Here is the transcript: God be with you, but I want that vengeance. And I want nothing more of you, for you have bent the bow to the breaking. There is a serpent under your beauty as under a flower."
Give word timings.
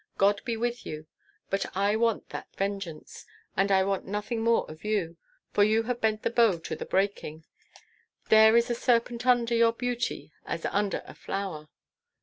God 0.17 0.41
be 0.43 0.57
with 0.57 0.83
you, 0.83 1.05
but 1.51 1.77
I 1.77 1.95
want 1.95 2.29
that 2.29 2.47
vengeance. 2.55 3.27
And 3.55 3.71
I 3.71 3.83
want 3.83 4.03
nothing 4.07 4.41
more 4.41 4.65
of 4.67 4.83
you, 4.83 5.15
for 5.53 5.63
you 5.63 5.83
have 5.83 6.01
bent 6.01 6.23
the 6.23 6.31
bow 6.31 6.57
to 6.57 6.75
the 6.75 6.87
breaking. 6.87 7.45
There 8.29 8.57
is 8.57 8.71
a 8.71 8.73
serpent 8.73 9.27
under 9.27 9.53
your 9.53 9.73
beauty 9.73 10.31
as 10.43 10.65
under 10.65 11.03
a 11.05 11.13
flower." 11.13 11.69